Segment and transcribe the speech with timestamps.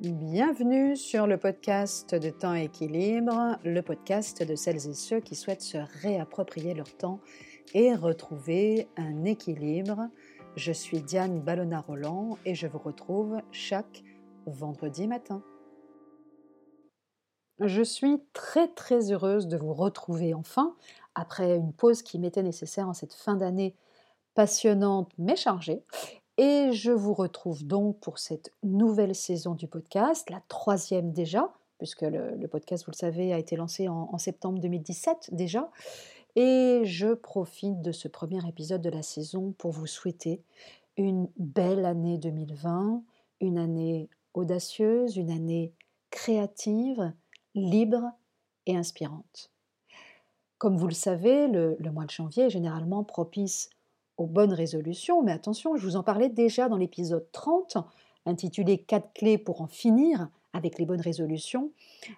[0.00, 5.60] Bienvenue sur le podcast de Temps Équilibre, le podcast de celles et ceux qui souhaitent
[5.60, 7.18] se réapproprier leur temps
[7.74, 10.08] et retrouver un équilibre.
[10.54, 14.04] Je suis Diane Ballona-Roland et je vous retrouve chaque
[14.46, 15.42] vendredi matin.
[17.58, 20.76] Je suis très très heureuse de vous retrouver enfin
[21.16, 23.74] après une pause qui m'était nécessaire en cette fin d'année
[24.34, 25.82] passionnante mais chargée.
[26.40, 32.02] Et je vous retrouve donc pour cette nouvelle saison du podcast, la troisième déjà, puisque
[32.02, 35.68] le, podcast, vous le savez, a été lancé en, septembre 2017 déjà.
[36.36, 40.40] Et je profite de ce premier épisode de la saison pour vous souhaiter
[40.96, 43.02] une belle année 2020,
[43.40, 45.72] une année audacieuse, une année
[46.10, 47.12] créative,
[47.56, 48.12] libre
[48.66, 49.50] et inspirante.
[50.58, 53.70] Comme vous le savez, le, le mois de janvier est généralement propice
[54.18, 57.78] aux bonnes résolutions, mais attention, je vous en parlais déjà dans l'épisode 30,
[58.26, 61.70] intitulé 4 clés pour en finir avec les bonnes résolutions.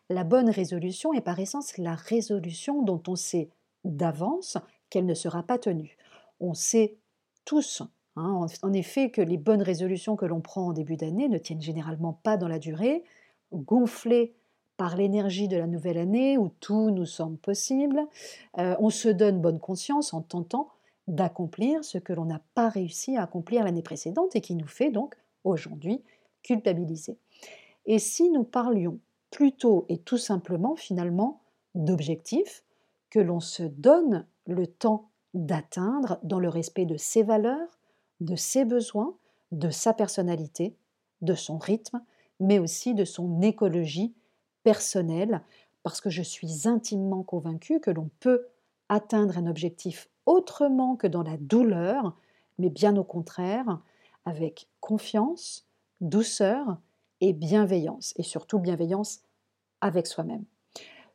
[0.08, 3.50] La bonne résolution est par essence la résolution dont on sait
[3.84, 4.56] d'avance
[4.88, 5.96] qu'elle ne sera pas tenue.
[6.40, 6.96] On sait
[7.44, 7.82] tous,
[8.16, 11.62] hein, en effet, que les bonnes résolutions que l'on prend en début d'année ne tiennent
[11.62, 13.04] généralement pas dans la durée,
[13.52, 14.34] gonflées
[14.78, 18.00] par l'énergie de la nouvelle année où tout nous semble possible.
[18.56, 20.70] Euh, on se donne bonne conscience en tentant
[21.10, 24.90] d'accomplir ce que l'on n'a pas réussi à accomplir l'année précédente et qui nous fait
[24.90, 26.02] donc aujourd'hui
[26.42, 27.18] culpabiliser.
[27.86, 28.98] Et si nous parlions
[29.30, 31.42] plutôt et tout simplement finalement
[31.74, 32.64] d'objectifs
[33.10, 37.78] que l'on se donne le temps d'atteindre dans le respect de ses valeurs,
[38.20, 39.16] de ses besoins,
[39.52, 40.76] de sa personnalité,
[41.22, 42.00] de son rythme,
[42.38, 44.14] mais aussi de son écologie
[44.62, 45.42] personnelle,
[45.82, 48.46] parce que je suis intimement convaincue que l'on peut
[48.88, 52.16] atteindre un objectif autrement que dans la douleur,
[52.58, 53.80] mais bien au contraire,
[54.24, 55.66] avec confiance,
[56.00, 56.78] douceur
[57.20, 59.22] et bienveillance, et surtout bienveillance
[59.80, 60.44] avec soi-même.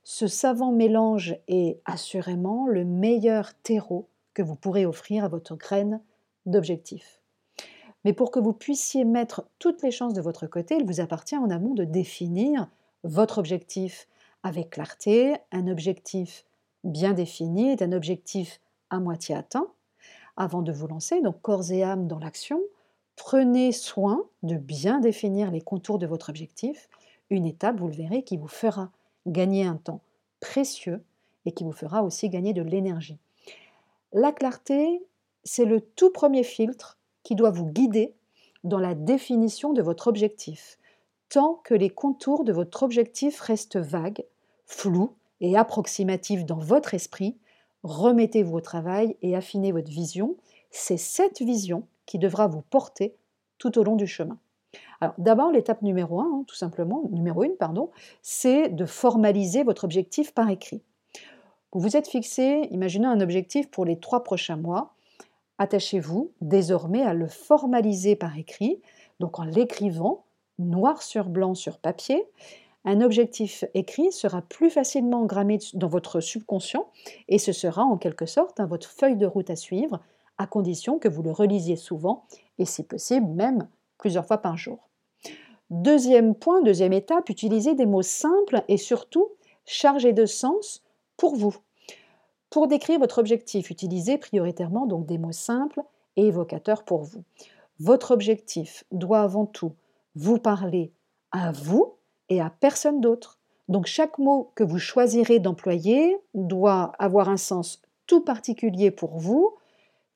[0.03, 6.01] Ce savant mélange est assurément le meilleur terreau que vous pourrez offrir à votre graine
[6.45, 7.21] d'objectif.
[8.03, 11.37] Mais pour que vous puissiez mettre toutes les chances de votre côté, il vous appartient
[11.37, 12.67] en amont de définir
[13.03, 14.09] votre objectif
[14.43, 16.45] avec clarté, un objectif
[16.83, 18.59] bien défini est un objectif
[18.89, 19.67] à moitié atteint.
[20.37, 22.59] Avant de vous lancer, donc corps et âme dans l'action,
[23.15, 26.89] prenez soin de bien définir les contours de votre objectif,
[27.29, 28.91] une étape, vous le verrez, qui vous fera
[29.25, 30.01] gagner un temps
[30.39, 31.03] précieux
[31.45, 33.17] et qui vous fera aussi gagner de l'énergie.
[34.13, 35.01] La clarté,
[35.43, 38.13] c'est le tout premier filtre qui doit vous guider
[38.63, 40.77] dans la définition de votre objectif,
[41.29, 44.25] tant que les contours de votre objectif restent vagues,
[44.65, 47.37] flous et approximatifs dans votre esprit,
[47.85, 50.35] remettez-vous au travail et affinez votre vision.
[50.71, 53.15] C'est cette vision qui devra vous porter
[53.57, 54.37] tout au long du chemin.
[54.99, 57.91] Alors d'abord, l'étape numéro 1, hein, tout simplement, numéro 1, pardon,
[58.21, 60.81] c'est de formaliser votre objectif par écrit.
[61.71, 64.93] Vous vous êtes fixé, imaginez un objectif pour les trois prochains mois.
[65.57, 68.81] Attachez-vous désormais à le formaliser par écrit,
[69.19, 70.25] donc en l'écrivant
[70.57, 72.25] noir sur blanc sur papier,
[72.85, 76.87] un objectif écrit sera plus facilement grammé dans votre subconscient
[77.27, 79.99] et ce sera en quelque sorte votre feuille de route à suivre,
[80.37, 82.25] à condition que vous le relisiez souvent
[82.59, 84.87] et si possible même plusieurs fois par jour.
[85.71, 89.29] Deuxième point, deuxième étape, utilisez des mots simples et surtout
[89.65, 90.83] chargés de sens
[91.17, 91.55] pour vous.
[92.51, 95.81] Pour décrire votre objectif, utilisez prioritairement donc des mots simples
[96.17, 97.23] et évocateurs pour vous.
[97.79, 99.73] Votre objectif doit avant tout
[100.13, 100.93] vous parler
[101.31, 101.94] à vous
[102.29, 103.39] et à personne d'autre.
[103.67, 109.55] Donc chaque mot que vous choisirez d'employer doit avoir un sens tout particulier pour vous.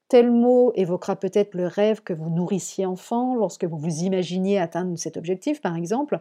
[0.07, 4.97] Tel mot évoquera peut-être le rêve que vous nourrissiez enfant lorsque vous vous imaginiez atteindre
[4.97, 6.19] cet objectif, par exemple.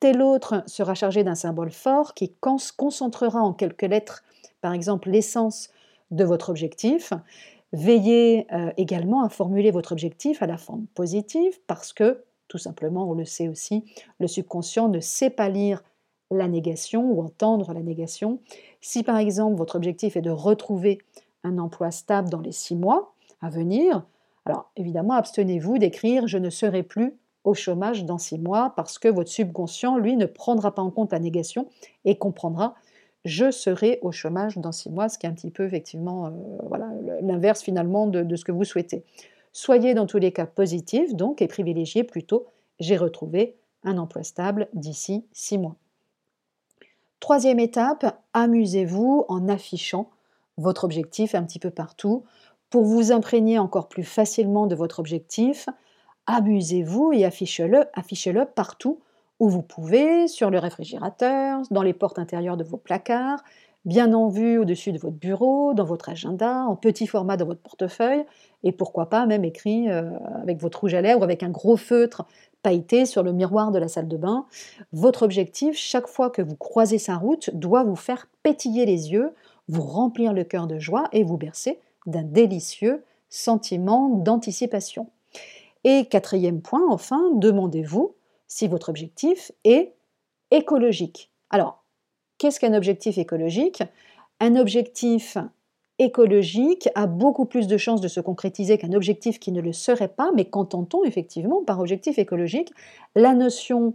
[0.00, 4.22] Tel autre sera chargé d'un symbole fort qui concentrera en quelques lettres,
[4.60, 5.70] par exemple, l'essence
[6.10, 7.12] de votre objectif.
[7.72, 13.08] Veillez euh, également à formuler votre objectif à la forme positive parce que tout simplement,
[13.08, 13.84] on le sait aussi,
[14.18, 15.82] le subconscient ne sait pas lire
[16.30, 18.40] la négation ou entendre la négation.
[18.80, 20.98] Si par exemple votre objectif est de retrouver
[21.44, 24.04] un emploi stable dans les six mois à venir,
[24.44, 29.08] alors évidemment abstenez-vous d'écrire je ne serai plus au chômage dans six mois parce que
[29.08, 31.68] votre subconscient, lui, ne prendra pas en compte la négation
[32.04, 32.74] et comprendra
[33.24, 36.30] je serai au chômage dans six mois, ce qui est un petit peu effectivement euh,
[37.20, 39.04] l'inverse finalement de ce que vous souhaitez.
[39.52, 42.46] Soyez dans tous les cas positif donc et privilégiez plutôt
[42.80, 45.76] j'ai retrouvé un emploi stable d'ici six mois.
[47.20, 50.10] Troisième étape, amusez-vous en affichant
[50.56, 52.24] votre objectif un petit peu partout.
[52.70, 55.68] Pour vous imprégner encore plus facilement de votre objectif,
[56.26, 59.00] amusez-vous et affichez-le affichez partout
[59.40, 63.42] où vous pouvez, sur le réfrigérateur, dans les portes intérieures de vos placards,
[63.84, 67.60] bien en vue au-dessus de votre bureau, dans votre agenda, en petit format dans votre
[67.60, 68.24] portefeuille,
[68.62, 70.10] et pourquoi pas même écrit euh,
[70.42, 72.26] avec votre rouge à lèvres, avec un gros feutre
[72.62, 74.46] pailleté sur le miroir de la salle de bain.
[74.92, 79.32] Votre objectif, chaque fois que vous croisez sa route, doit vous faire pétiller les yeux,
[79.68, 85.08] vous remplir le cœur de joie et vous bercer d'un délicieux sentiment d'anticipation.
[85.84, 88.14] Et quatrième point, enfin, demandez-vous
[88.48, 89.94] si votre objectif est
[90.50, 91.30] écologique.
[91.50, 91.84] Alors,
[92.38, 93.82] qu'est-ce qu'un objectif écologique?
[94.40, 95.36] Un objectif
[95.98, 100.08] écologique a beaucoup plus de chances de se concrétiser qu'un objectif qui ne le serait
[100.08, 102.72] pas, mais qu'entend-on effectivement par objectif écologique?
[103.16, 103.94] La notion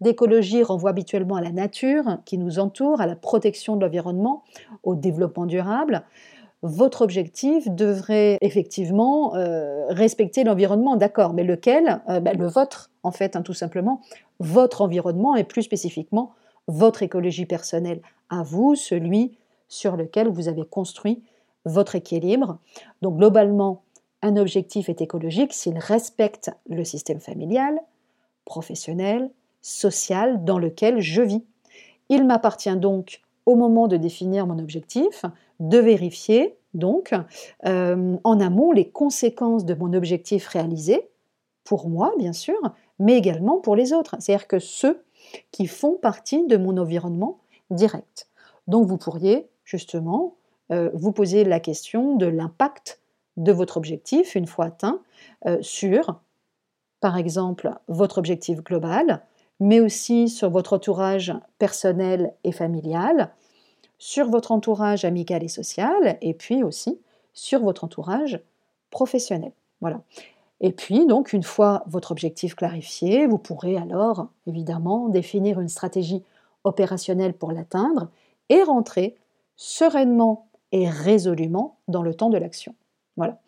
[0.00, 4.44] d'écologie renvoie habituellement à la nature qui nous entoure, à la protection de l'environnement,
[4.84, 6.04] au développement durable.
[6.62, 12.00] Votre objectif devrait effectivement euh, respecter l'environnement, d'accord, mais lequel?
[12.08, 14.00] Euh, ben, Le vôtre, en fait, hein, tout simplement.
[14.38, 16.32] Votre environnement et plus spécifiquement
[16.70, 19.36] votre écologie personnelle à vous, celui
[19.68, 21.22] sur lequel vous avez construit
[21.64, 22.58] votre équilibre.
[23.02, 23.82] Donc globalement,
[24.22, 27.80] un objectif est écologique s'il respecte le système familial,
[28.44, 29.30] professionnel,
[29.62, 31.44] social dans lequel je vis.
[32.08, 35.24] Il m'appartient donc au moment de définir mon objectif
[35.60, 37.12] de vérifier donc
[37.66, 41.08] euh, en amont les conséquences de mon objectif réalisé,
[41.64, 42.58] pour moi bien sûr,
[42.98, 44.16] mais également pour les autres.
[44.18, 45.02] C'est-à-dire que ceux
[45.50, 47.38] qui font partie de mon environnement
[47.70, 48.28] direct.
[48.66, 50.34] Donc vous pourriez justement
[50.72, 53.00] euh, vous poser la question de l'impact
[53.36, 55.00] de votre objectif une fois atteint
[55.46, 56.20] euh, sur,
[57.00, 59.22] par exemple, votre objectif global,
[59.60, 63.32] mais aussi sur votre entourage personnel et familial,
[63.98, 66.98] sur votre entourage amical et social, et puis aussi
[67.34, 68.40] sur votre entourage
[68.90, 69.52] professionnel.
[69.80, 70.00] Voilà.
[70.60, 76.22] Et puis, donc, une fois votre objectif clarifié, vous pourrez alors, évidemment, définir une stratégie
[76.64, 78.10] opérationnelle pour l'atteindre
[78.48, 79.16] et rentrer
[79.56, 82.74] sereinement et résolument dans le temps de l'action.
[83.16, 83.40] Voilà.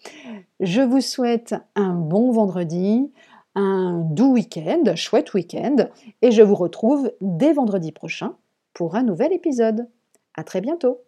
[0.60, 3.10] Je vous souhaite un bon vendredi,
[3.54, 5.76] un doux week-end, chouette week-end,
[6.22, 8.34] et je vous retrouve dès vendredi prochain
[8.74, 9.88] pour un nouvel épisode.
[10.34, 10.98] À très bientôt!